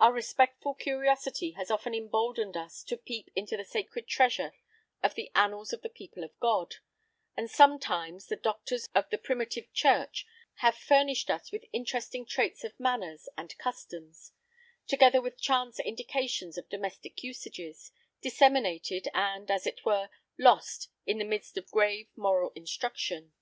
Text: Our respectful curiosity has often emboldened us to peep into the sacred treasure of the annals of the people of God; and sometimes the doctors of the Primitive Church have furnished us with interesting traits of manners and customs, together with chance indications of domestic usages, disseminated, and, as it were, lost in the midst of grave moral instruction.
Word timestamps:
Our 0.00 0.14
respectful 0.14 0.72
curiosity 0.72 1.50
has 1.50 1.70
often 1.70 1.92
emboldened 1.94 2.56
us 2.56 2.82
to 2.84 2.96
peep 2.96 3.30
into 3.36 3.54
the 3.54 3.66
sacred 3.66 4.06
treasure 4.08 4.54
of 5.02 5.14
the 5.14 5.30
annals 5.34 5.74
of 5.74 5.82
the 5.82 5.90
people 5.90 6.24
of 6.24 6.30
God; 6.40 6.76
and 7.36 7.50
sometimes 7.50 8.28
the 8.28 8.36
doctors 8.36 8.88
of 8.94 9.10
the 9.10 9.18
Primitive 9.18 9.70
Church 9.74 10.24
have 10.64 10.74
furnished 10.74 11.28
us 11.30 11.52
with 11.52 11.64
interesting 11.70 12.24
traits 12.24 12.64
of 12.64 12.80
manners 12.80 13.28
and 13.36 13.58
customs, 13.58 14.32
together 14.86 15.20
with 15.20 15.38
chance 15.38 15.78
indications 15.80 16.56
of 16.56 16.70
domestic 16.70 17.22
usages, 17.22 17.92
disseminated, 18.22 19.06
and, 19.12 19.50
as 19.50 19.66
it 19.66 19.84
were, 19.84 20.08
lost 20.38 20.88
in 21.04 21.18
the 21.18 21.26
midst 21.26 21.58
of 21.58 21.70
grave 21.70 22.08
moral 22.16 22.52
instruction. 22.54 23.34